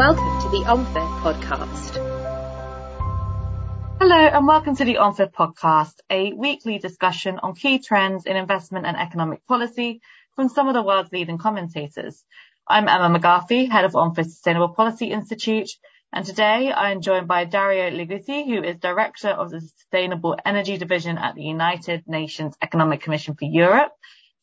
[0.00, 1.96] Welcome to the OMFIF podcast.
[4.00, 8.86] Hello, and welcome to the OMFIF podcast, a weekly discussion on key trends in investment
[8.86, 10.00] and economic policy
[10.36, 12.24] from some of the world's leading commentators.
[12.66, 15.68] I'm Emma McGarvey, Head of OMFIF Sustainable Policy Institute,
[16.14, 20.78] and today I am joined by Dario Liguti, who is Director of the Sustainable Energy
[20.78, 23.92] Division at the United Nations Economic Commission for Europe,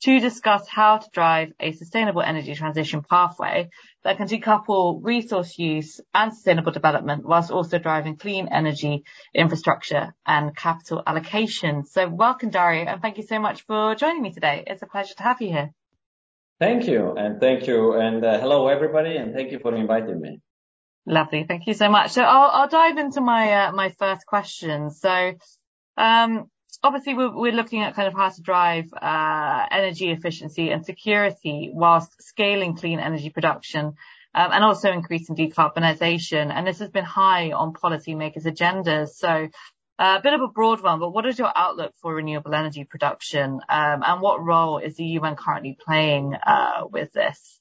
[0.04, 3.70] to discuss how to drive a sustainable energy transition pathway
[4.04, 10.56] that can decouple resource use and sustainable development, whilst also driving clean energy infrastructure and
[10.56, 11.86] capital allocation.
[11.86, 14.64] So welcome, Dario, and thank you so much for joining me today.
[14.68, 15.74] It's a pleasure to have you here.
[16.60, 20.42] Thank you, and thank you, and uh, hello, everybody, and thank you for inviting me.
[21.06, 21.46] Lovely.
[21.48, 22.12] Thank you so much.
[22.12, 24.90] So I'll dive into my uh, my first question.
[24.92, 25.34] So,
[25.96, 26.50] um,
[26.84, 31.72] obviously, we're we're looking at kind of how to drive uh, energy efficiency and security
[31.74, 33.86] whilst scaling clean energy production,
[34.34, 39.10] um, and also increasing decarbonization, and this has been high on policymakers' agendas.
[39.10, 39.50] So,
[40.00, 43.60] a bit of a broad one, but what is your outlook for renewable energy production,
[43.70, 47.60] um, and what role is the UN currently playing uh, with this?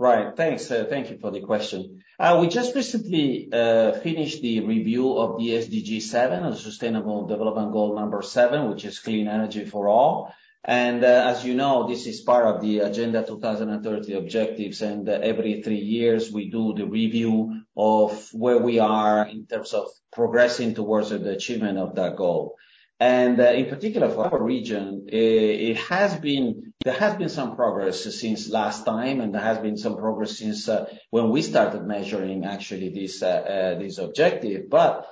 [0.00, 0.34] Right.
[0.34, 0.68] Thanks.
[0.68, 2.00] Thank you for the question.
[2.18, 7.70] Uh we just recently uh finished the review of the SDG 7, the Sustainable Development
[7.70, 10.32] Goal number 7, which is clean energy for all.
[10.64, 15.84] And, as you know, this is part of the Agenda 2030 objectives, and every three
[15.96, 21.30] years, we do the review of where we are in terms of progressing towards the
[21.30, 22.56] achievement of that goal.
[22.98, 26.69] And, in particular, for our region, it has been.
[26.82, 30.66] There has been some progress since last time, and there has been some progress since
[30.66, 34.70] uh, when we started measuring actually this uh, uh, this objective.
[34.70, 35.06] But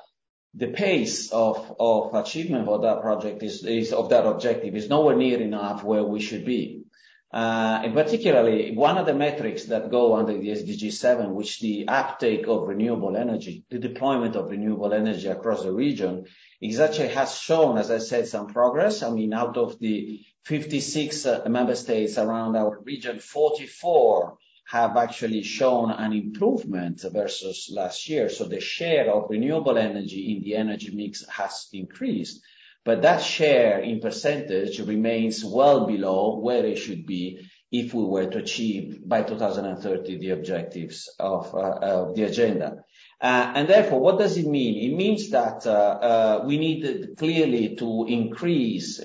[0.55, 5.41] the pace of of achievement of that project is of that objective is nowhere near
[5.41, 6.85] enough where we should be.
[7.31, 11.87] Uh, and particularly, one of the metrics that go under the SDG 7, which the
[11.87, 16.25] uptake of renewable energy, the deployment of renewable energy across the region,
[16.63, 19.03] is actually has shown, as I said, some progress.
[19.03, 25.43] I mean, out of the 56 uh, member states around our region, 44 have actually
[25.43, 28.31] shown an improvement versus last year.
[28.31, 32.43] So the share of renewable energy in the energy mix has increased,
[32.89, 37.39] but that share in percentage remains well below where it should be
[37.71, 42.77] if we were to achieve, by 2030, the objectives of uh, the agenda.
[43.21, 44.91] Uh, and therefore, what does it mean?
[44.91, 49.05] It means that uh, we need clearly to increase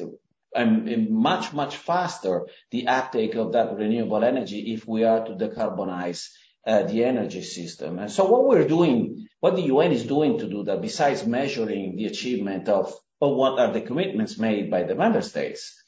[0.56, 6.30] um, much, much faster the uptake of that renewable energy if we are to decarbonize
[6.66, 8.00] the energy system.
[8.00, 11.98] And so what we're doing, what the UN is doing to do that, besides measuring
[11.98, 12.94] the achievement of
[13.30, 15.80] what are the commitments made by the member states?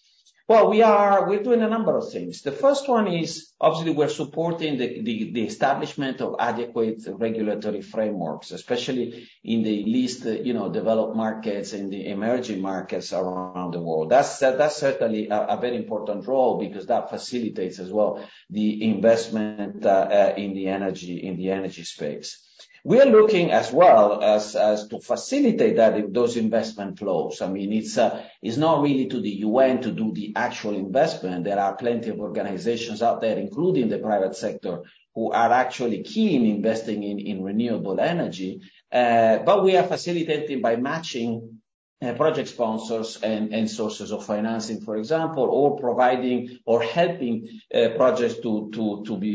[0.47, 2.43] Well, we're we're doing a number of things.
[2.43, 9.63] The first one is, obviously, we're supporting the establishment of adequate regulatory frameworks, especially in
[9.63, 14.11] the least, you know, developed markets and the emerging markets around the world.
[14.11, 20.33] That's certainly a very important role because that facilitates as well the investment uh, uh,
[20.37, 22.45] in the energy space.
[22.87, 27.41] We are looking as well as as to facilitate that, those investment flows.
[27.41, 31.45] I mean, it's uh it's not really to the UN to do the actual investment.
[31.45, 34.83] There are plenty of organizations out there, including the private sector,
[35.15, 38.61] who are actually keen investing in, in renewable energy.
[38.91, 41.61] Uh, but we are facilitating by matching
[42.01, 48.35] Uh, project sponsors and sources of financing, for example, or providing or helping uh, projects
[48.41, 48.69] to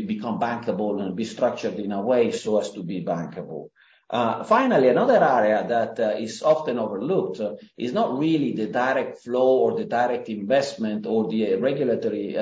[0.05, 3.69] become bankable and be structured in a way so as to be bankable.
[4.11, 7.41] Uh, finally, another area that is often overlooked
[7.77, 12.37] is not really the direct flow or the direct investment or the regulatory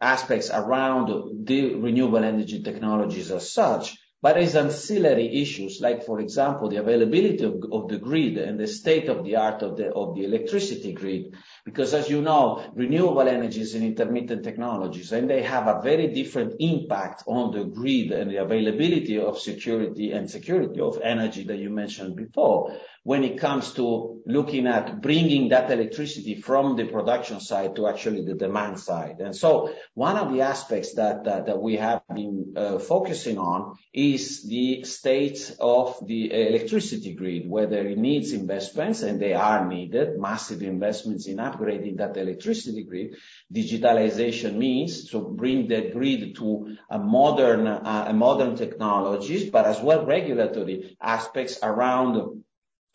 [0.00, 6.68] aspects around the renewable energy technologies as such, but is ancillary issues, like, for example,
[6.68, 11.34] the availability of the grid and the state-of-the-art of the of the electricity grid.
[11.64, 16.54] Because, as you know, renewable energies and intermittent technologies, and they have a very different
[16.58, 21.70] impact on the grid and the availability of security and security of energy that you
[21.70, 27.74] mentioned before, when it comes to looking at bringing that electricity from the production side
[27.76, 29.20] to actually the demand side.
[29.20, 34.84] And so one of the aspects that we have been uh, focusing on is the
[34.84, 41.26] state of the electricity grid, whether it needs investments, and they are needed, massive investments
[41.26, 43.16] in upgrading that electricity grid.
[43.52, 50.04] Digitalization means to bring the grid to a modern uh, modern technologies, but as well,
[50.04, 52.44] regulatory aspects around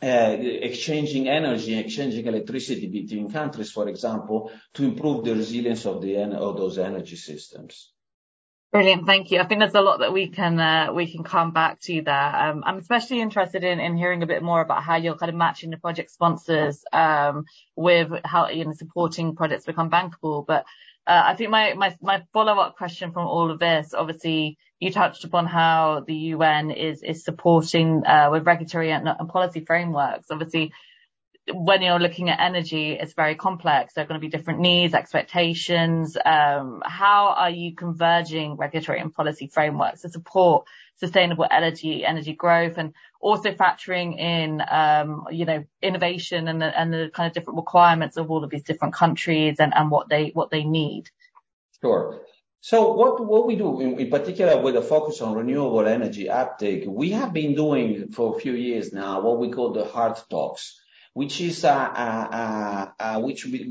[0.04, 6.18] Uh, exchanging energy, exchanging electricity between countries, for example, to improve the resilience of the
[6.18, 7.94] of those energy systems.
[8.74, 9.06] Brilliant.
[9.06, 9.40] Thank you.
[9.40, 12.36] I think there's a lot that we can uh, we can come back to there.
[12.36, 15.36] Um, I'm especially interested in in hearing a bit more about how you're kind of
[15.36, 17.46] matching the project sponsors um,
[17.78, 20.46] with how, you know, supporting projects become bankable.
[20.46, 20.66] But
[21.06, 25.46] Uh, I think my my follow-up question from all of this, obviously, you touched upon
[25.46, 30.28] how the UN is is supporting uh, with regulatory and policy frameworks.
[30.32, 30.72] Obviously,
[31.52, 33.94] when you're looking at energy, it's very complex.
[33.94, 36.18] There are gonna be different needs, expectations.
[36.24, 40.68] Um, how are you converging regulatory and policy frameworks to support
[40.98, 46.94] sustainable energy energy growth, and also factoring in, um, you know, innovation and the and
[46.94, 50.30] the kind of different requirements of all of these different countries and and what they
[50.34, 51.10] what they need?
[51.82, 52.22] Sure.
[52.62, 56.86] So what what we do, in in particular, with a focus on renewable energy uptake,
[56.88, 60.80] we have been doing for a few years now, what we call the Hard Talks,
[61.14, 63.22] which is a uh uh uh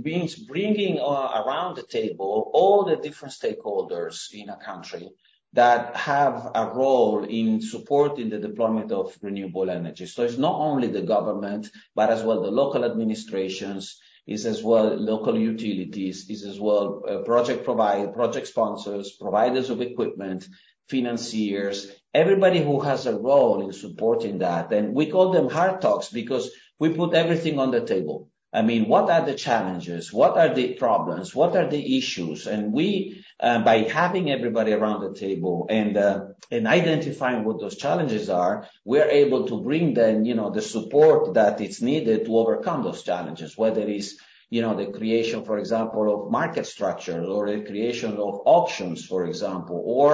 [0.05, 5.09] means bringing around the table all the different stakeholders in a country
[5.55, 10.07] that have a role in supporting the deployment of renewable energy.
[10.07, 14.97] So it's not only the government, but as well the local administrations, it's as well
[14.97, 20.47] local utilities, it's as well project sponsors, providers of equipment,
[20.89, 24.73] financiers, everybody who has a role in supporting that.
[24.73, 26.51] And we call them Hard Talks because
[26.83, 28.29] we put everything on the table.
[28.53, 30.13] I mean, what are the challenges?
[30.13, 31.33] What are the problems?
[31.33, 32.49] What are the issues?
[32.49, 36.17] And we, uh, by having everybody around the table and uh,
[36.51, 41.35] and identifying what those challenges are, we're able to bring them, you know, the support
[41.35, 43.57] that is needed to overcome those challenges.
[43.57, 44.11] Whether it's,
[44.51, 49.25] you know, the creation, for example, of market structures or the creation of auctions, for
[49.31, 50.13] example, or,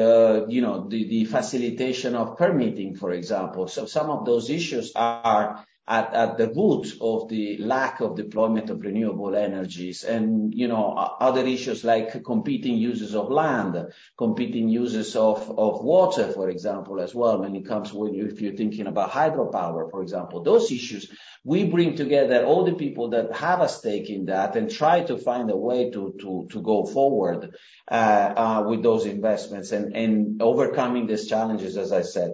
[0.00, 3.66] uh, you know, the facilitation of permitting, for example.
[3.66, 8.80] So some of those issues are at the root of the lack of deployment of
[8.80, 10.04] renewable energies.
[10.04, 16.30] And, you know, other issues like competing uses of land, competing uses of of water,
[16.32, 20.42] for example, as well, when it comes when if you're thinking about hydropower, for example.
[20.42, 21.10] Those issues,
[21.44, 25.18] we bring together all the people that have a stake in that and try to
[25.18, 27.56] find a way to to to go forward
[27.90, 27.94] uh
[28.36, 32.32] uh with those investments and and overcoming these challenges, as I said.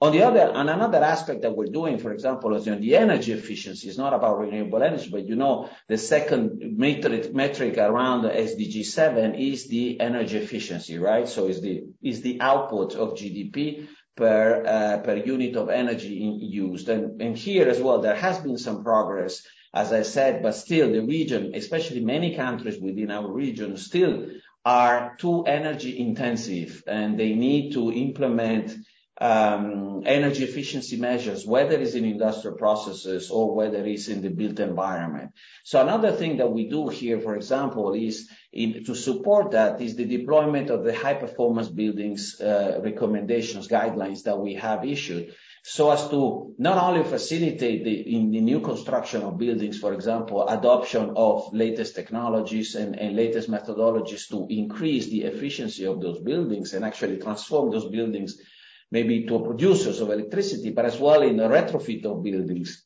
[0.00, 3.32] On the other, on another aspect that we're doing, for example, is on the energy
[3.32, 3.88] efficiency.
[3.88, 9.34] It's not about renewable energy, but you know, the second metric around the SDG 7
[9.34, 11.28] is the energy efficiency, right?
[11.28, 11.60] So it's
[12.20, 16.88] the output of GDP per uh, per unit of energy used.
[16.88, 21.02] And here as well, there has been some progress, as I said, but still the
[21.02, 24.26] region, especially many countries within our region, still
[24.64, 28.76] are too energy intensive, and they need to implement
[29.20, 34.60] Um, energy efficiency measures, whether it's in industrial processes or whether it's in the built
[34.60, 35.32] environment.
[35.64, 40.04] So another thing that we do here, for example, is to support that, is the
[40.04, 45.34] deployment of the High Performance Buildings uh, recommendations, guidelines that we have issued,
[45.64, 50.48] so as to not only facilitate the, in the new construction of buildings, for example,
[50.48, 56.84] adoption of latest technologies and latest methodologies to increase the efficiency of those buildings and
[56.84, 58.38] actually transform those buildings
[58.90, 62.84] maybe to producers of electricity, but as well in the retrofit of buildings.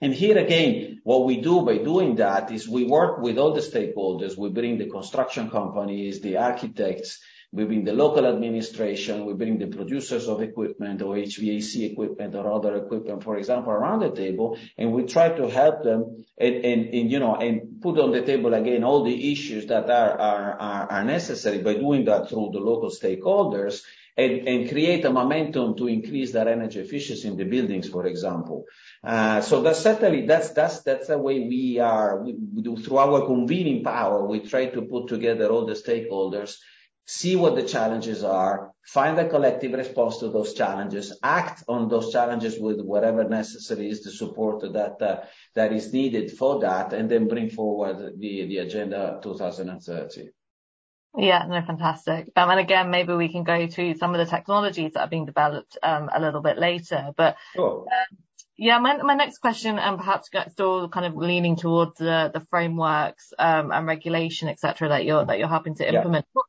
[0.00, 3.60] And here again, what we do by doing that is we work with all the
[3.60, 4.36] stakeholders.
[4.36, 7.20] We bring the construction companies, the architects,
[7.54, 12.52] we bring the local administration, we bring the producers of equipment or HVAC equipment or
[12.52, 17.20] other equipment, for example, around the table, and we try to help them and, you
[17.20, 21.04] know, and put on the table again, all the issues that are are are are
[21.04, 23.82] necessary by doing that through the local stakeholders
[24.16, 28.64] and create a momentum to increase that energy efficiency in the buildings, for example.
[29.02, 32.22] Uh, so that's certainly that's that's that's the way we are.
[32.22, 36.56] We do through our convening power, we try to put together all the stakeholders,
[37.06, 42.12] see what the challenges are, find a collective response to those challenges, act on those
[42.12, 45.24] challenges with whatever necessary is the support that uh,
[45.56, 50.30] that is needed for that, and then bring forward the Agenda 2030.
[51.16, 51.44] Yeah.
[51.48, 52.30] No, fantastic.
[52.36, 55.26] Um, and again, maybe we can go to some of the technologies that are being
[55.26, 57.12] developed, um, a little bit later.
[57.16, 57.80] But- Sure.
[57.82, 58.18] Um,
[58.56, 64.48] yeah, my next question, and perhaps still kind of leaning towards the frameworks and regulation,
[64.48, 66.26] et cetera, that you're that you're helping to implement.
[66.36, 66.42] Yeah.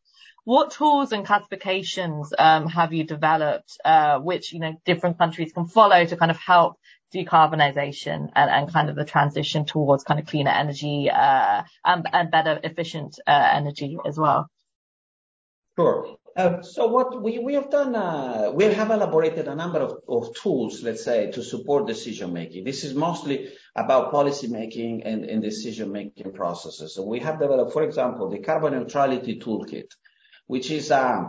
[0.43, 6.05] What tools and classifications have you developed, uh, which, you know, different countries can follow
[6.05, 6.77] to kind of help
[7.11, 13.17] decarbonization and kind of the transition towards kind of cleaner energy, uh, and better efficient
[13.25, 14.47] uh, energy as well?
[15.77, 16.17] Sure.
[16.37, 21.03] Uh, so what we have done, uh, we have elaborated a number of tools, let's
[21.03, 22.65] say, to support decision-making.
[22.65, 26.93] This is mostly about policymaking and decision-making processes.
[26.93, 29.91] So we have developed, for example, the Carbon Neutrality Toolkit,
[30.47, 31.23] which is uh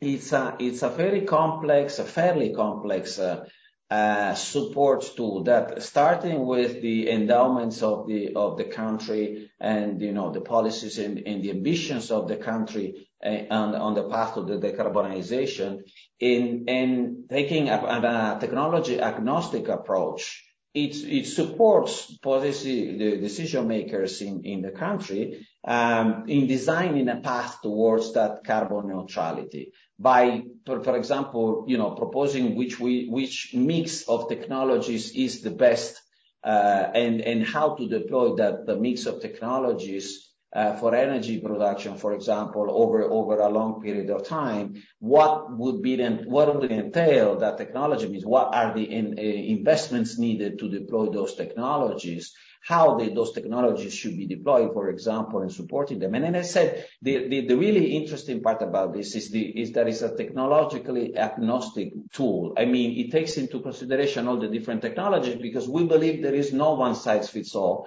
[0.00, 7.82] it's a very complex, a fairly complex uh, support tool that starting with the endowments
[7.82, 12.36] of the of the country and, you know, the policies and the ambitions of the
[12.36, 15.80] country Eh, on the path of the decarbonization,
[16.20, 20.44] in taking a technology agnostic approach,
[20.74, 28.12] it supports policy, the decision makers in the country, um, in designing a path towards
[28.12, 29.72] that carbon neutrality.
[29.98, 35.98] By, for example, you know, proposing which mix of technologies is the best,
[36.44, 40.25] uh, and how to deploy that, the mix of technologies,
[40.56, 44.64] Uh, for energy production, for example, over over a long period of time.
[45.14, 48.24] What would be the what would entail that technology means?
[48.24, 49.20] What are the uh,
[49.56, 52.32] investments needed to deploy those technologies?
[52.72, 56.14] How those technologies should be deployed, for example, in supporting them.
[56.16, 56.68] And then I said,
[57.02, 57.14] the
[57.50, 62.54] the really interesting part about this is the is that it's a technologically agnostic tool.
[62.56, 66.50] I mean, it takes into consideration all the different technologies, because we believe there is
[66.64, 67.78] no one size fits all,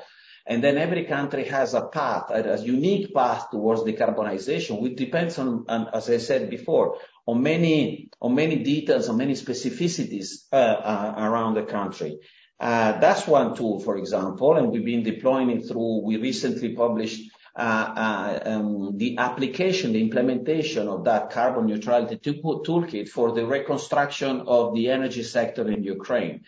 [0.50, 5.64] and then every country has a path, a unique path towards decarbonization, which depends on,
[5.94, 11.54] as I said before, on many on many details, on many specificities uh, uh, around
[11.54, 12.18] the country.
[12.60, 16.02] Uh, that's one tool, for example, and we've been deploying it through.
[16.04, 17.22] We recently published
[17.56, 24.90] um, the application, the implementation of that carbon neutrality toolkit for the reconstruction of the
[24.90, 26.42] energy sector in Ukraine.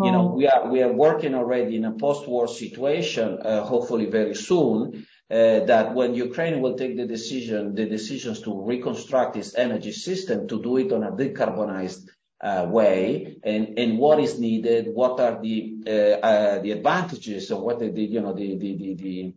[0.00, 0.36] You know, hmm.
[0.36, 5.60] we are we are working already in a post-war situation, uh, hopefully very soon, uh,
[5.70, 10.62] that when Ukraine will take the decision, the decisions to reconstruct its energy system, to
[10.62, 12.08] do it on a decarbonized
[12.40, 18.20] uh, way, and what is needed, what are the the advantages of what the, you
[18.20, 19.34] know, the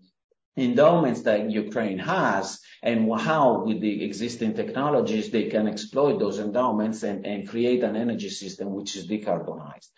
[0.57, 7.01] endowments that Ukraine has, and how, with the existing technologies, they can exploit those endowments
[7.01, 9.89] and create an energy system which is decarbonized.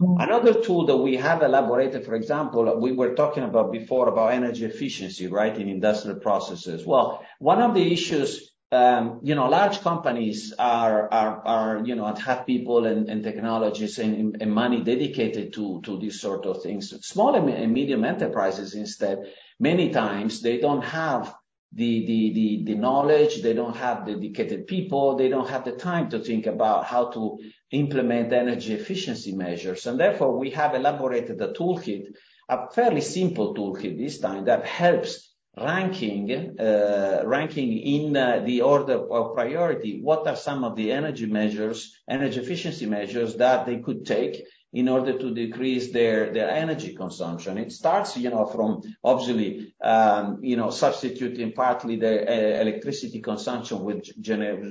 [0.00, 0.22] Mm.
[0.22, 4.64] Another tool that we have elaborated, for example, we were talking about before, about energy
[4.64, 6.86] efficiency, right, in industrial processes.
[6.86, 13.24] Well, one of the issues, you know, large companies are you know, have people and
[13.24, 16.94] technologies and money dedicated to these sort of things.
[17.04, 19.18] Small and medium enterprises, instead,
[19.58, 21.34] many times, they don't have
[21.72, 26.08] the the the the knowledge, they don't have dedicated people, they don't have the time
[26.10, 27.38] to think about how to
[27.72, 29.86] implement energy efficiency measures.
[29.86, 32.04] And therefore, we have elaborated a toolkit,
[32.48, 38.12] a fairly simple toolkit this time, that helps ranking uh ranking in
[38.44, 43.66] the order of priority, what are some of the energy measures, energy efficiency measures, that
[43.66, 47.56] they could take in order to decrease their energy consumption?
[47.58, 53.80] It starts, you know, from obviously, um, you know, substituting partly the uh, electricity consumption
[53.80, 54.04] with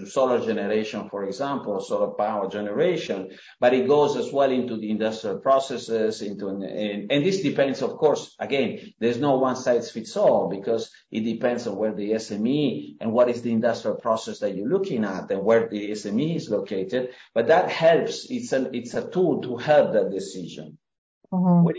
[0.10, 5.40] solar generation, for example, solar power generation, but it goes as well into the industrial
[5.40, 6.48] processes, into...
[6.50, 11.66] And this depends, of course, again, there's no one size fits all, because it depends
[11.66, 15.44] on where the SME and what is the industrial process that you're looking at, and
[15.44, 17.10] where the SME is located.
[17.34, 18.28] But that helps.
[18.30, 20.78] It's a tool to help that decision.
[21.32, 21.70] Mm-hmm.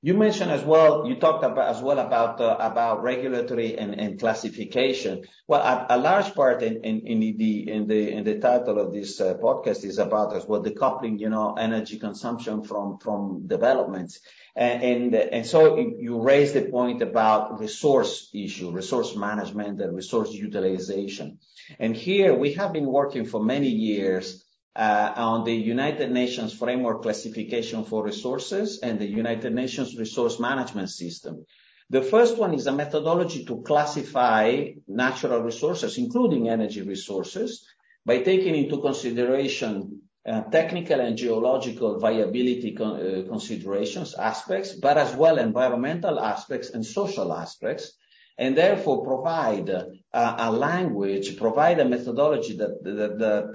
[0.00, 5.24] You mentioned as well, you talked about, as well, about regulatory and classification.
[5.48, 11.18] Well, a large part in the title of this podcast is about as well, decoupling,
[11.18, 14.20] you know, energy consumption from developments.
[14.54, 21.38] And so you raised the point about resource issue, resource management and resource utilization.
[21.80, 24.44] And here, we have been working for many years
[24.76, 30.88] Uh, on the United Nations Framework Classification for Resources and the United Nations Resource Management
[30.88, 31.44] System.
[31.90, 37.66] The first one is a methodology to classify natural resources, including energy resources,
[38.04, 45.38] by taking into consideration uh, technical and geological viability uh, considerations, aspects, but as well,
[45.38, 47.92] environmental aspects and social aspects,
[48.38, 49.68] and therefore provide
[50.12, 52.72] a language, provide a methodology that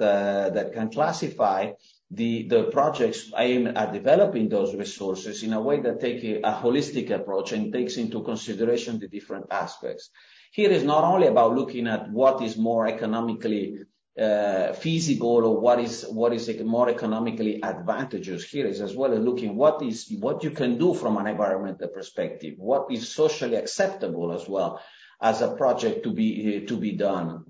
[0.01, 1.71] uh, can classify
[2.11, 7.53] the projects aimed at developing those resources in a way that take a holistic approach
[7.53, 10.09] and takes into consideration the different aspects.
[10.51, 13.79] Here is not only about looking at what is more economically
[14.15, 18.43] Uh, feasible or what is more economically advantageous.
[18.43, 21.87] Here is as well as looking what is, what you can do from an environmental
[21.87, 24.79] perspective, what is socially acceptable as well
[25.19, 26.29] as a project to be
[26.61, 27.45] uh, to be done,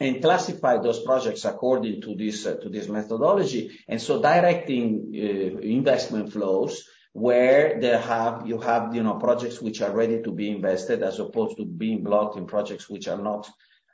[0.00, 3.78] and classify those projects according to this uh, to this methodology.
[3.86, 6.82] And so directing investment flows
[7.12, 11.66] where you have, you know, projects which are ready to be invested, as opposed to
[11.66, 13.46] being blocked in projects which are not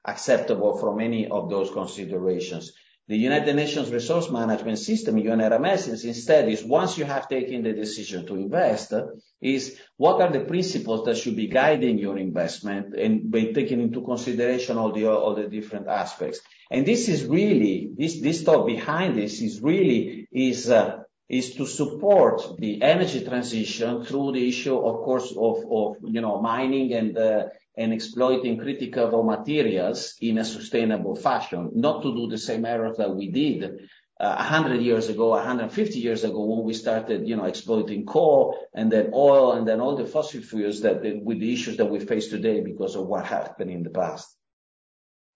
[0.04, 2.73] acceptable from any of those considerations.
[3.09, 7.73] The United Nations Resource Management System, UNRMS, is instead is once you have taken the
[7.73, 8.94] decision to invest,
[9.40, 14.02] is what are the principles that should be guiding your investment and by taking into
[14.02, 16.40] consideration all the, all the different aspects.
[16.71, 21.67] And this is really, this, this thought behind this is really, is, uh, is to
[21.67, 27.45] support the energy transition through the issue, of course, of, you know, mining and, uh,
[27.76, 32.99] and exploiting critical raw materials in a sustainable fashion, not to do the same errors
[32.99, 33.88] that we did
[34.21, 38.91] uh, 100 years ago, 150 years ago, when we started, you know, exploiting coal and
[38.93, 42.29] then oil and then all the fossil fuels that with the issues that we face
[42.29, 44.37] today because of what happened in the past.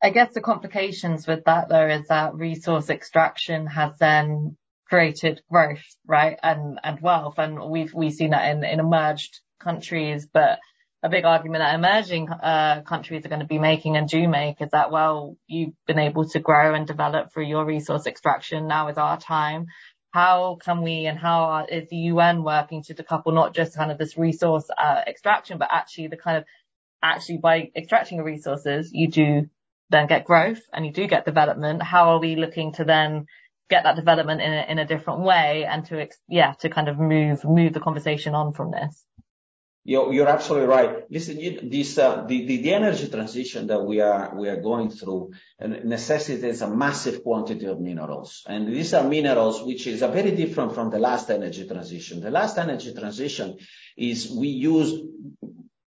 [0.02, 4.56] I guess the complications with that though is that resource extraction has then
[4.88, 6.38] created growth, right?
[6.42, 7.38] And, and wealth.
[7.38, 10.58] And we've, we've seen that in, in emerged countries, but
[11.02, 14.60] a big argument that emerging uh, countries are going to be making and do make
[14.60, 18.66] is that, well, you've been able to grow and develop through your resource extraction.
[18.66, 19.66] Now is our time.
[20.12, 23.98] How can we and how is the UN working to decouple not just kind of
[23.98, 26.44] this resource uh, extraction, but actually the kind of
[27.02, 29.48] actually by extracting resources, you do
[29.90, 31.82] then get growth and you do get development.
[31.82, 33.26] How are we looking to then
[33.68, 36.98] get that development in a, in a different way and to, yeah, to kind of
[36.98, 39.04] move, move the conversation on from this?
[39.88, 41.04] You're, you're absolutely right.
[41.08, 44.90] Listen, you, this, uh, the, the, the energy transition that we are, we are going
[44.90, 45.30] through
[45.60, 48.42] necessitates a massive quantity of minerals.
[48.48, 52.20] And these are minerals which is a very different from the last energy transition.
[52.20, 53.58] The last energy transition
[53.96, 55.02] is we use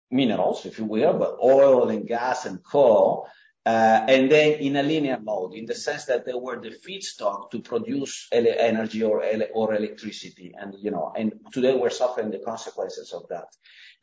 [0.10, 3.28] minerals, if you will, but oil and gas and coal,
[3.66, 7.60] and then in a linear mode, in the sense that they were the feedstock to
[7.62, 10.54] produce energy or, electricity.
[10.60, 13.48] And, you know, and today we're suffering the consequences of that.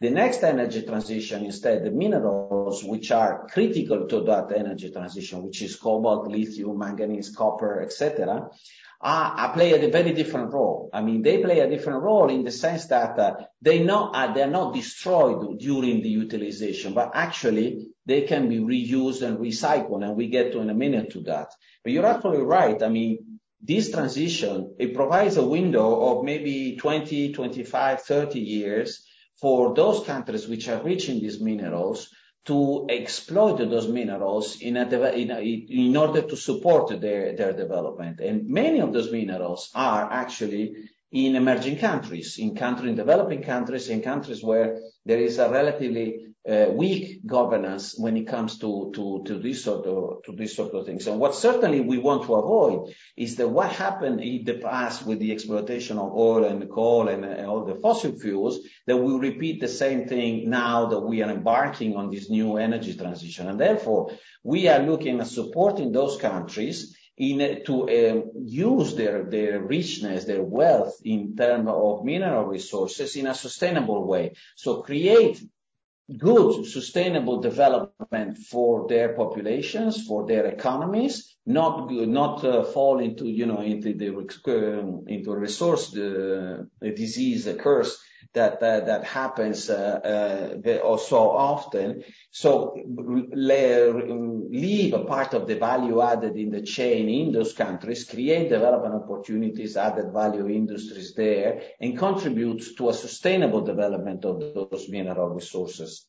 [0.01, 5.61] The next energy transition, instead, the minerals which are critical to that energy transition, which
[5.61, 8.49] is cobalt, lithium, manganese, copper, etc., uh,
[9.01, 10.91] play a very different role.
[10.93, 14.33] I mean, they play a different role in the sense that uh, they not uh,
[14.33, 20.17] they're not destroyed during the utilization, but actually they can be reused and recycled, and
[20.17, 21.49] we get to in a minute to that.
[21.83, 22.83] But you're absolutely right.
[22.83, 29.07] I mean, this transition, it provides a window of maybe 20, 25, 30 years
[29.41, 32.11] for those countries which are rich in these minerals
[32.47, 34.77] to exploit those minerals in,
[35.97, 38.21] order to support their, their development.
[38.21, 40.75] And many of those minerals are actually
[41.13, 47.95] in emerging countries, in developing countries, in countries where there is a relatively weak governance
[47.99, 48.91] when it comes to,
[49.43, 51.07] this sort of, things.
[51.07, 55.19] And what certainly we want to avoid is that what happened in the past with
[55.19, 59.69] the exploitation of oil and coal and, all the fossil fuels, that we repeat the
[59.69, 63.49] same thing now that we are embarking on this new energy transition.
[63.49, 69.23] And therefore, we are looking at supporting those countries in to um, use their
[69.61, 74.33] richness, their wealth in terms of mineral resources in a sustainable way.
[74.57, 75.39] So create
[76.19, 83.47] good sustainable development for their populations, for their economies, not not uh, fall into you
[83.47, 84.11] know into the
[84.47, 84.83] uh,
[85.37, 87.99] resource the disease curse
[88.35, 92.05] that that happens uh, uh, so often.
[92.31, 98.49] So leave a part of the value added in the chain in those countries, create
[98.49, 105.31] development opportunities, added value industries there, and contribute to a sustainable development of those mineral
[105.31, 106.07] resources.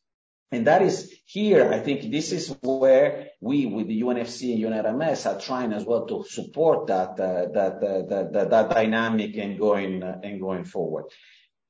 [0.54, 5.26] And that is here, I think this is where we, with the UNFC and UNRMS,
[5.26, 10.66] are trying as well to support that, uh, that, that, that, that, dynamic and going
[10.66, 11.06] forward.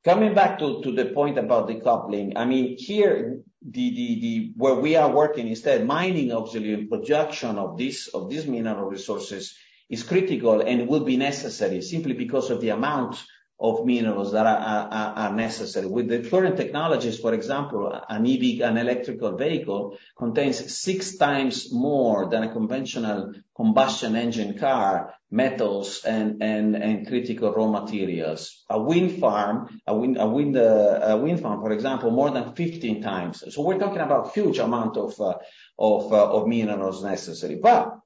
[0.03, 5.47] Coming back to, the point about decoupling, I mean, here, the, where we are working
[5.47, 9.55] instead, mining obviously and production of this, of these mineral resources
[9.91, 13.23] is critical and will be necessary simply because of the amount
[13.61, 15.85] of minerals that are necessary.
[15.85, 22.27] With the current technologies, for example, an EV, an electrical vehicle contains six times more
[22.29, 28.63] than a conventional combustion engine car, metals and and critical raw materials.
[28.69, 33.03] A wind farm, a wind a wind uh wind farm, for example, more than 15
[33.03, 33.43] times.
[33.53, 35.35] So we're talking about huge amount of uh,
[35.79, 37.59] uh, minerals necessary.
[37.61, 38.00] But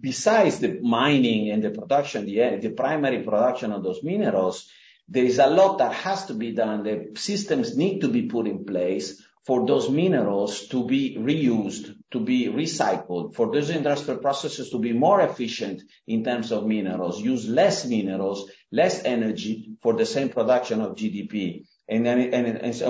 [0.00, 4.68] besides the mining and the production, the primary production of those minerals,
[5.08, 6.82] there is a lot that has to be done.
[6.82, 12.20] The systems need to be put in place for those minerals to be reused, to
[12.20, 17.48] be recycled, for those industrial processes to be more efficient in terms of minerals, use
[17.48, 21.64] less minerals, less energy for the same production of GDP.
[21.90, 22.18] And then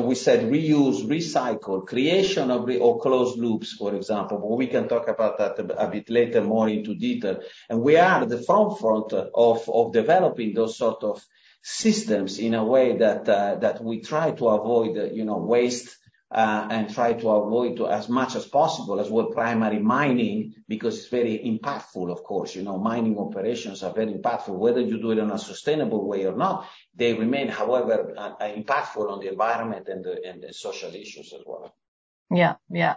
[0.02, 4.38] we said reuse, recycle, creation of or closed loops, for example.
[4.38, 7.40] But we can talk about that a bit later, more into detail.
[7.70, 11.24] And we are the forefront of of developing those sort of
[11.62, 15.96] systems in a way that uh, that we try to avoid uh, you know, waste
[16.31, 21.09] Uh, and try to avoid as much as possible as well primary mining because it's
[21.09, 22.55] very impactful, of course.
[22.55, 24.55] You know, mining operations are very impactful.
[24.55, 29.11] Whether you do it in a sustainable way or not, they remain, however, uh, impactful
[29.11, 31.75] on the environment and the social issues as well.
[32.31, 32.57] Yeah.
[32.69, 32.97] Yeah.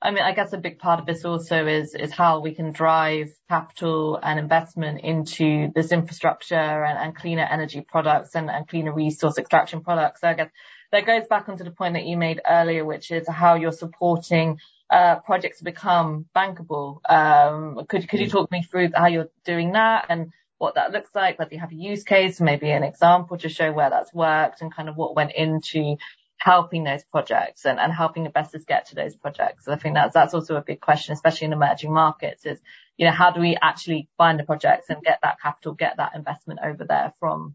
[0.00, 2.70] I mean, I guess a big part of this also is is how we can
[2.70, 9.80] drive capital and investment into this infrastructure and cleaner energy products and cleaner resource extraction
[9.80, 10.20] products.
[10.20, 10.50] So I guess
[10.92, 14.58] that goes back onto the point that you made earlier, which is how you're supporting
[14.90, 17.00] uh, projects to become bankable.
[17.08, 21.10] Um, could could you talk me through how you're doing that and what that looks
[21.14, 21.38] like?
[21.38, 24.74] Whether you have a use case, maybe an example to show where that's worked and
[24.74, 25.96] kind of what went into
[26.38, 29.68] helping those projects and and helping investors get to those projects.
[29.68, 32.58] I think that's that's also a big question, especially in emerging markets, is
[32.96, 36.14] you know how do we actually find the projects and get that capital, get that
[36.14, 37.54] investment over there from.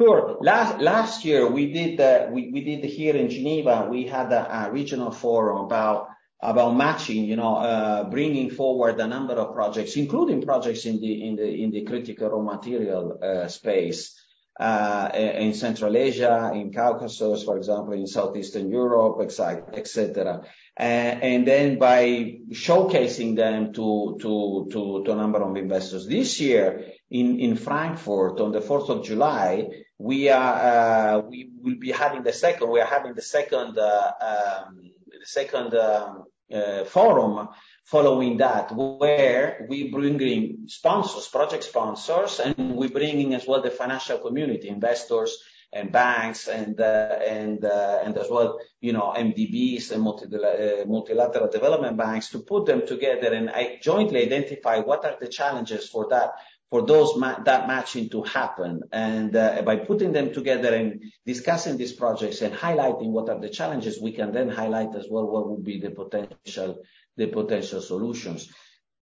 [0.00, 0.38] Sure.
[0.40, 5.66] Last year, we did uh we did here in Geneva, we had a regional forum
[5.66, 6.08] about
[6.42, 11.36] about matching, you know, bringing forward a number of projects, including projects in the in
[11.36, 14.18] the in the critical raw material space
[14.58, 20.40] in Central Asia, in Caucasus, for example, in Southeastern Europe, etc.
[20.78, 26.06] And then by showcasing them to to a number of investors.
[26.06, 29.68] This year in Frankfurt, on the 4th of July,
[30.00, 34.12] we are, uh, we will be having the second we are having the second, uh,
[34.30, 37.48] um, the second, um, uh, forum
[37.84, 43.60] following that, where we bring in sponsors, project sponsors, and we bring in as well
[43.60, 45.36] the financial community, investors
[45.72, 52.38] and banks, and and, and as well you know, MDBs and multilateral development banks to
[52.38, 53.50] put them together and
[53.82, 56.32] jointly identify what are the challenges for that
[56.72, 58.82] matching to happen.
[58.92, 63.48] And uh, by putting them together and discussing these projects and highlighting what are the
[63.48, 66.82] challenges, we can then highlight as well what would be the potential
[67.16, 68.48] the potential solutions.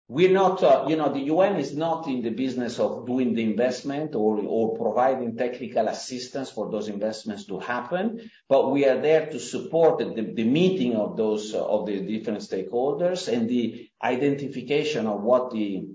[0.09, 3.43] We're not, uh, you know, the UN is not in the business of doing the
[3.43, 9.41] investment or providing technical assistance for those investments to happen, but we are there to
[9.41, 15.51] support the meeting of those uh, of the different stakeholders and the identification of what
[15.51, 15.89] the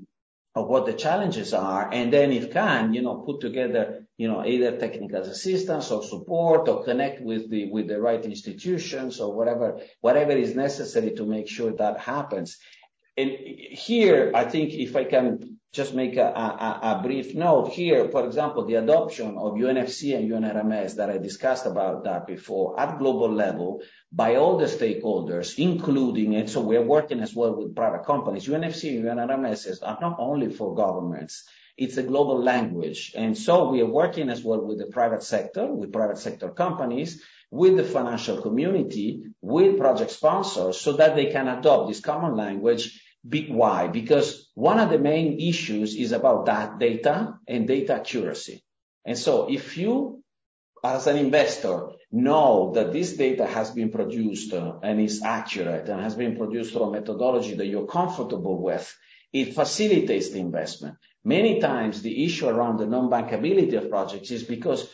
[0.97, 1.89] challenges are.
[1.91, 6.69] And then if can, you know, put together you know, either technical assistance or support
[6.69, 11.49] or connect with the with the right institutions or whatever, whatever is necessary to make
[11.49, 12.59] sure that happens.
[13.17, 18.65] And here, I think if I can just make a brief note here, for example,
[18.65, 23.81] the adoption of UNFC and UNRMS that I discussed about that before at global level
[24.11, 28.47] by all the stakeholders, including, and so we are working as well with private companies.
[28.47, 31.47] UNFC and UNRMS are not only for governments.
[31.77, 33.13] It's a global language.
[33.15, 37.23] And so we are working as well with the private sector, with private sector companies,
[37.49, 43.01] with the financial community, with project sponsors so that they can adopt this common language.
[43.23, 43.87] Why?
[43.87, 48.63] Because one of the main issues is about that data and data accuracy.
[49.05, 50.23] And so if you,
[50.83, 56.01] as an investor, know that this data has been produced uh, and is accurate and
[56.01, 58.93] has been produced through a methodology that you're comfortable with,
[59.31, 60.95] it facilitates the investment.
[61.23, 64.89] Many times, the issue around the non-bankability of projects is because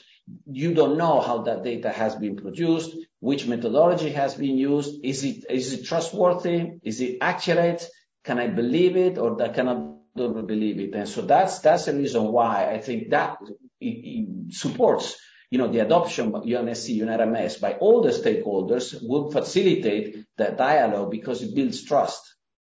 [0.46, 5.24] you don't know how that data has been produced, which methodology has been used, is
[5.24, 7.88] it, is it trustworthy, is it accurate,
[8.28, 9.76] can I believe it, or can I
[10.16, 10.94] believe it?
[10.94, 13.38] And so that's the reason why I think that
[13.80, 15.16] it supports
[15.50, 21.12] you know, the adoption of UNFC, UNRMS by all the stakeholders will facilitate that dialogue
[21.12, 22.22] because it builds trust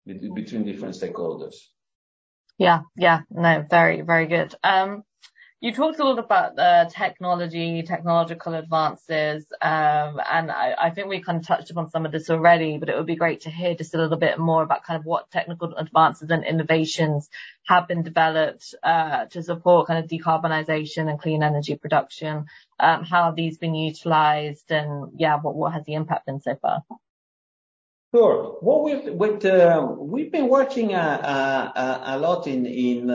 [0.07, 1.55] between different stakeholders.
[2.59, 2.81] Yeah.
[2.97, 3.21] Yeah.
[3.31, 4.55] No, very, very good.
[4.63, 5.05] Um,
[5.61, 11.23] You talked a lot about the technology, technological advances, um, and I I, think we
[11.23, 13.75] kind of touched upon some of this already, but it would be great to hear
[13.75, 17.31] just a little bit more about kind of what technical advances and innovations
[17.67, 22.45] have been developed uh, to support kind of decarbonization and clean energy production.
[22.79, 24.71] Um, how have these been utilized?
[24.71, 26.83] And yeah, what what has the impact been so far?
[28.15, 28.59] Sure.
[28.63, 30.99] Well we've um, we've been working uh,
[31.35, 33.09] uh, uh, a lot in, in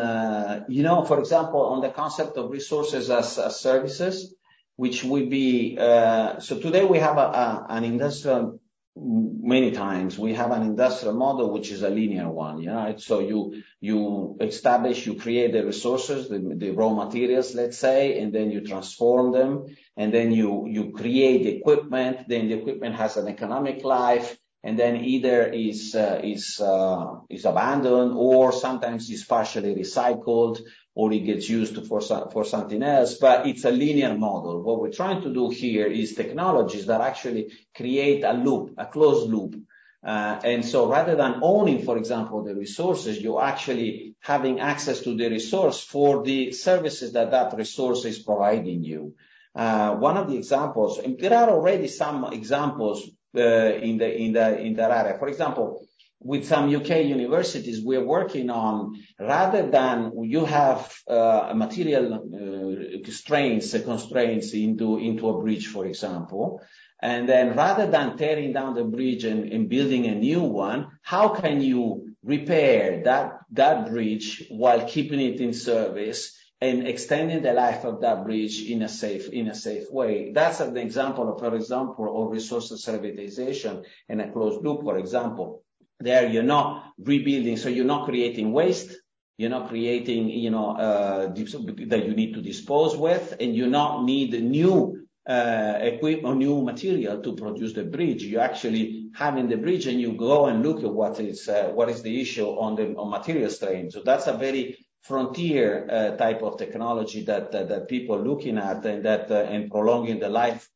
[0.67, 4.35] you know, for example, on the concept of resources as services,
[4.75, 8.59] which would be so today we have an industrial
[8.97, 12.95] many times, we have an industrial model, which is a linear one, you know?
[12.97, 18.51] So you you establish, you create the resources, the raw materials, let's say, and then
[18.51, 23.85] you transform them, and then you create the equipment, then the equipment has an economic
[23.85, 30.59] life, and then either is uh, is uh, is abandoned or sometimes is partially recycled,
[30.93, 34.61] or it gets used for for something else, but it's a linear model.
[34.61, 39.29] What we're trying to do here is technologies that actually create a loop, a closed
[39.29, 39.55] loop.
[40.01, 45.15] Uh, and so rather than owning, for example, the resources, you're actually having access to
[45.15, 49.13] the resource for the services that that resource is providing you.
[49.53, 54.59] One of the examples, and there are already some examples Uh, in the in the
[54.59, 55.15] in that area.
[55.19, 55.85] For example,
[56.19, 64.53] with some UK universities, we're working on, rather than you have uh, material uh, constraints
[64.55, 66.59] into into a bridge, for example,
[67.03, 71.61] and then rather than tearing down the bridge and building a new one, how can
[71.61, 78.01] you repair that that bridge while keeping it in service and extending the life of
[78.01, 80.31] that bridge in a safe in a safe way?
[80.33, 85.63] That's an example of, for example, of resource servitization in a closed loop, for example.
[86.01, 88.95] There, you're not rebuilding, so you're not creating waste,
[89.37, 94.03] you're not creating, you know, uh, that you need to dispose with, and you not
[94.03, 98.23] need new uh, equipment or new material to produce the bridge.
[98.23, 102.21] You're actually having the bridge, and you go and look at what is uh, the
[102.21, 103.91] issue on the material stream.
[103.91, 109.33] So that's a very frontier uh, type of technology that people are looking at, uh,
[109.33, 110.69] and prolonging the life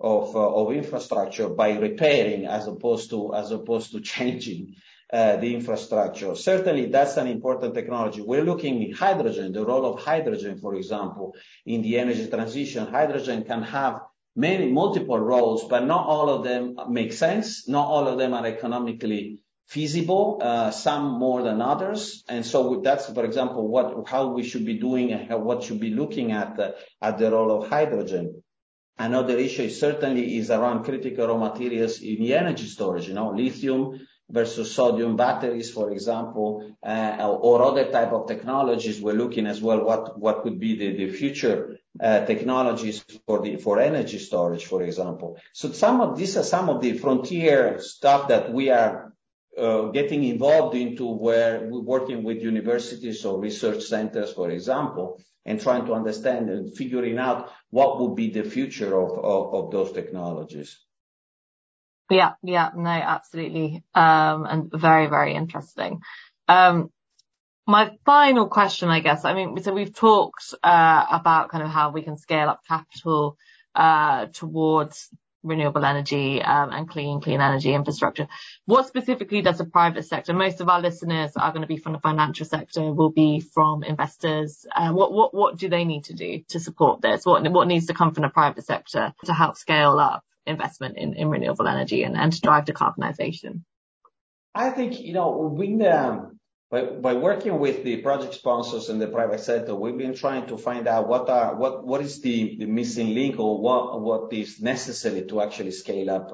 [0.00, 4.74] uh, of infrastructure by repairing as opposed to changing
[5.10, 6.34] the infrastructure.
[6.34, 8.20] Certainly, that's an important technology.
[8.20, 12.86] We're looking at hydrogen, the role of hydrogen, for example, in the energy transition.
[12.86, 14.00] Hydrogen can have
[14.36, 17.66] many multiple roles, but not all of them make sense.
[17.66, 22.24] Not all of them are economically feasible, uh, some more than others.
[22.28, 25.90] And so that's, for example, what, how we should be doing and what should be
[25.90, 28.42] looking at uh, at the role of hydrogen.
[28.98, 34.00] Another issue certainly is around critical raw materials in the energy storage, you know, lithium
[34.30, 39.00] versus sodium batteries, for example, uh, or other type of technologies.
[39.00, 44.18] We're looking as well, what what could be the future technologies for the, for energy
[44.18, 45.38] storage, for example.
[45.52, 49.12] So some of these are some of the frontier stuff that we are
[49.58, 55.60] Uh, getting involved into, where we're working with universities or research centers, for example, and
[55.60, 60.78] trying to understand and figuring out what would be the future of of those technologies.
[62.10, 62.32] Yeah.
[62.42, 62.70] Yeah.
[62.74, 63.82] No, absolutely.
[63.94, 66.00] Um, and very, very interesting.
[66.46, 66.90] Um,
[67.66, 71.90] my final question, I guess, I mean, so we've talked uh, about kind of how
[71.90, 73.36] we can scale up capital
[73.74, 75.10] uh, towards
[75.48, 78.28] renewable energy um, and clean energy infrastructure.
[78.66, 80.32] What specifically does the private sector...
[80.32, 84.66] Most of our listeners are gonna be from the financial sector, will be from investors.
[84.74, 87.26] Uh, what what what do they need to do to support this?
[87.26, 91.28] What what needs to come from the private sector to help scale up investment in
[91.28, 93.62] renewable energy and to drive decarbonization?
[94.54, 96.30] I think, you know, know,
[96.70, 100.86] by working with the project sponsors in the private sector, we've been trying to find
[100.86, 105.70] out what are what is the missing link or what what is necessary to actually
[105.70, 106.30] scale up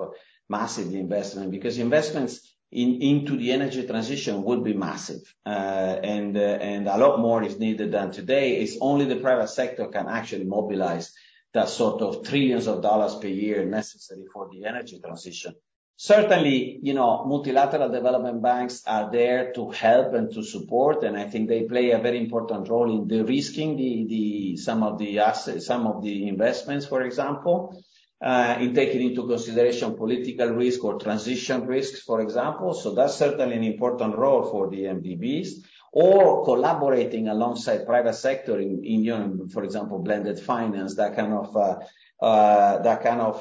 [0.49, 1.53] massive investment.
[1.53, 2.40] Because investments
[2.73, 5.23] in into the energy transition would be massive.
[5.47, 8.57] Uh and a lot more is needed than today.
[8.57, 11.12] It's only the private sector can actually mobilize
[11.53, 15.55] that sort of trillions of dollars per year necessary for the energy transition.
[15.96, 21.30] Certainly, you know, multilateral development banks are there to help and to support, and I
[21.30, 25.66] think they play a very important role in de-risking the the some of the assets,
[25.66, 27.80] some of the investments, for example,
[28.20, 32.74] uh, in taking into consideration political risk or transition risks, for example.
[32.74, 35.48] So that's certainly an important role for the MDBs.
[35.92, 41.57] Or collaborating alongside private sector in, you know, for example, blended finance, that kind of,
[41.57, 41.76] uh,
[42.20, 42.79] Uh,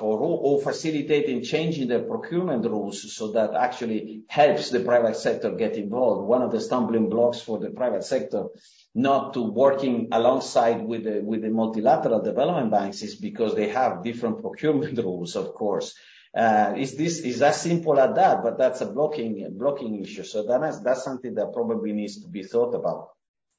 [0.01, 5.75] or or facilitating changing the procurement rules, so that actually helps the private sector get
[5.75, 6.27] involved.
[6.27, 8.47] One of the stumbling blocks for the private sector
[8.95, 14.97] not to working alongside with the multilateral development banks is because they have different procurement
[14.97, 15.95] rules, of course.
[16.36, 20.23] Uh, is It's as simple as that, but that's a blocking blocking issue.
[20.23, 23.09] So that's something that probably needs to be thought about.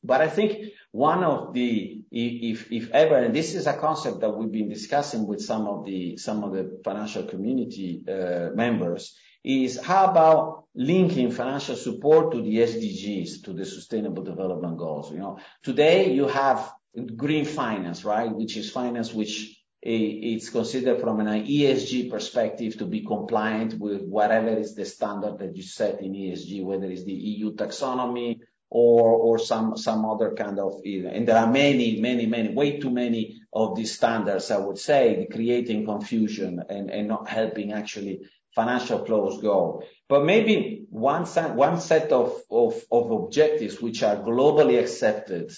[0.05, 2.03] But I think one of the...
[2.13, 6.17] If ever, and this is a concept that we've been discussing with some of the
[6.17, 12.57] some of the financial community uh, members, is how about linking financial support to the
[12.59, 15.39] SDGs, to the Sustainable Development Goals, you know?
[15.63, 16.73] Today, you have
[17.17, 18.31] green finance, right?
[18.31, 24.03] Which is finance which eh, it's considered from an ESG perspective to be compliant with
[24.03, 28.39] whatever is the standard that you set in ESG, whether it's the EU taxonomy
[28.71, 30.81] or or some, some other kind of.
[30.85, 35.29] And there are many, many, many, way too many of these standards, I would say,
[35.31, 38.21] creating confusion and not helping actually
[38.55, 39.83] financial flows go.
[40.09, 42.43] But maybe one set of
[42.91, 45.53] objectives which are globally accepted,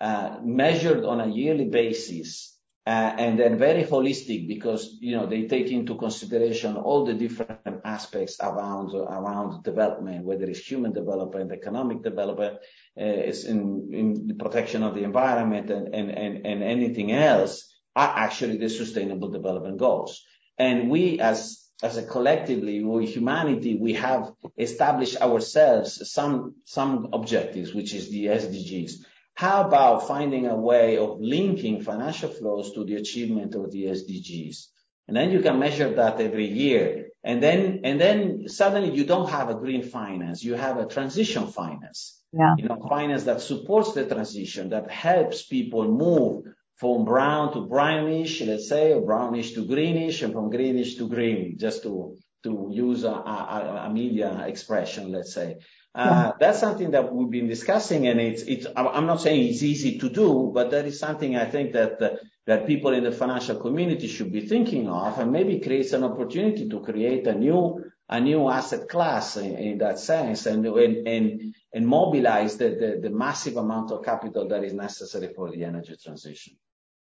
[0.00, 2.57] uh, measured on a yearly basis,
[2.88, 7.82] Uh, and then very holistic because, you know, they take into consideration all the different
[7.84, 12.54] aspects around around development, whether it's human development, economic development,
[12.98, 19.28] uh, it's in the protection of the environment and anything else, are actually the Sustainable
[19.28, 20.24] Development Goals.
[20.56, 27.74] And we, as as a collectively, we humanity, we have established ourselves some some objectives,
[27.74, 28.92] which is the SDGs.
[29.38, 34.66] How about finding a way of linking financial flows to the achievement of the SDGs?
[35.06, 39.30] And then you can measure that every year, and then and then suddenly you don't
[39.30, 42.20] have a green finance, you have a transition finance.
[42.32, 42.56] Yeah.
[42.58, 46.42] You know, finance that supports the transition, that helps people move
[46.74, 51.56] from brown to brownish, let's say, or brownish to greenish, and from greenish to green,
[51.56, 55.58] just to to use a media expression, let's say.
[55.98, 56.32] Yeah.
[56.38, 58.66] That's something that we've been discussing, and it's.
[58.76, 61.98] I'm not saying it's easy to do, but that is something I think that
[62.46, 66.68] that people in the financial community should be thinking of, and maybe creates an opportunity
[66.68, 73.10] to create a new a new asset class in that sense, and and mobilize the
[73.12, 76.54] massive amount of capital that is necessary for the energy transition.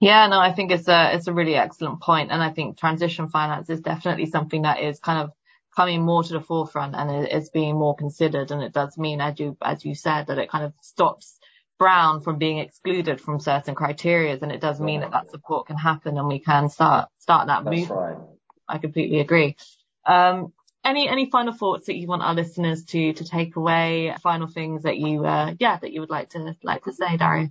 [0.00, 3.28] Yeah, no, I think it's uh it's a really excellent point, and I think transition
[3.28, 5.30] finance is definitely something that is kind of
[5.74, 8.50] coming more to the forefront and is being more considered.
[8.50, 11.38] And it does mean, as you as you said, that it kind of stops
[11.78, 15.76] brown from being excluded from certain criteria, and it does mean that that support can
[15.76, 17.90] happen, and we can start start that movement.
[17.90, 18.16] Right.
[18.68, 19.56] I completely agree.
[20.06, 20.52] Um,
[20.84, 24.14] any any final thoughts that you want our listeners to to take away?
[24.22, 27.50] Final things that you uh, yeah, that you would like to, like to say, Dario?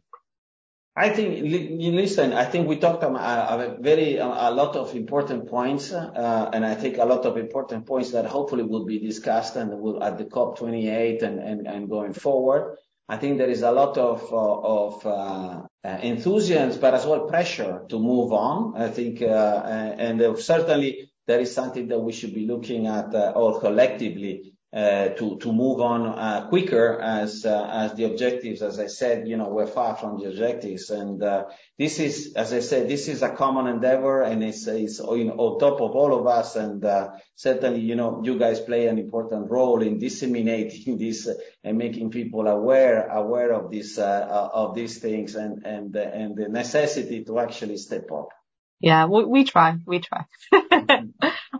[0.96, 5.48] I think, listen, I think we talked about uh, a very a lot of important
[5.48, 9.56] points, uh, and I think a lot of important points that hopefully will be discussed
[9.56, 12.76] and will at the COP 28 and and going forward.
[13.08, 17.26] I think there is a lot of uh, of, uh, uh enthusiasm, but as well,
[17.26, 18.76] pressure to move on.
[18.76, 24.51] I think, and certainly there is something that we should be looking at all collectively
[24.74, 29.28] Uh, to to move on uh, quicker as uh as the objectives, as I said,
[29.28, 30.90] you know, we're far from the objectives.
[30.90, 31.46] And uh,
[31.78, 35.82] this is, as I said, this is a common endeavor, and it's it's on top
[35.82, 36.56] of all of us.
[36.56, 41.28] And uh certainly, you know, you guys play an important role in disseminating this
[41.66, 45.62] and making people aware aware of this, of these things and
[45.94, 48.30] the necessity to actually step up.
[48.80, 49.78] Yeah, we try.
[49.86, 50.26] We try.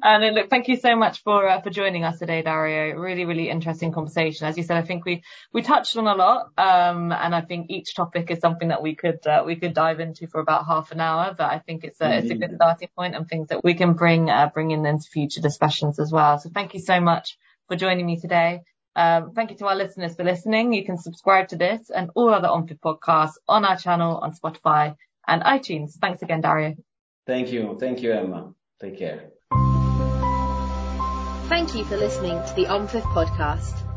[0.04, 2.96] And look, thank you so much for for joining us today, Dario.
[2.98, 4.48] Really, really interesting conversation.
[4.48, 7.94] As you said, I think we we touched on a lot, and I think each
[7.96, 11.02] topic is something that we could uh, we could dive into for about half an
[11.02, 11.36] hour.
[11.38, 12.20] But I think it's a- Mm-hmm.
[12.20, 15.42] It's a good starting point and things that we can bring bring in into future
[15.42, 16.38] discussions as well.
[16.40, 18.62] So thank you so much for joining me today.
[18.96, 20.74] Thank you to our listeners for listening.
[20.74, 24.96] You can subscribe to this and all other OMFIF podcasts on our channel, on Spotify
[25.28, 25.92] and iTunes.
[26.00, 26.76] Thanks again, Dario.
[27.26, 27.78] Thank you.
[27.80, 28.54] Thank you, Emma.
[28.80, 29.41] Take care.
[31.52, 33.91] Thank you for listening to the OMFIF podcast.